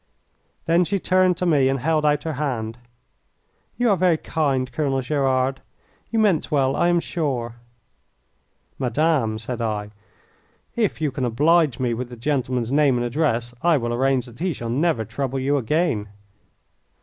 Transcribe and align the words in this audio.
Then 0.65 0.83
she 0.83 0.97
turned 0.97 1.37
to 1.37 1.45
me 1.45 1.69
and 1.69 1.79
held 1.79 2.07
out 2.07 2.23
her 2.23 2.33
hand. 2.33 2.79
"You 3.77 3.91
are 3.91 3.95
very 3.95 4.17
kind, 4.17 4.71
Colonel 4.71 4.99
Gerard. 4.99 5.61
You 6.09 6.17
meant 6.17 6.49
well, 6.49 6.75
I 6.75 6.87
am 6.87 6.99
sure." 6.99 7.57
"Madame," 8.79 9.37
said 9.37 9.61
I, 9.61 9.91
"if 10.75 11.01
you 11.01 11.11
can 11.11 11.23
oblige 11.23 11.79
me 11.79 11.93
with 11.93 12.09
the 12.09 12.15
gentleman's 12.17 12.71
name 12.71 12.97
and 12.97 13.05
address 13.05 13.53
I 13.61 13.77
will 13.77 13.93
arrange 13.93 14.25
that 14.25 14.39
he 14.39 14.53
shall 14.53 14.69
never 14.71 15.05
trouble 15.05 15.37
you 15.39 15.57
again." 15.57 16.09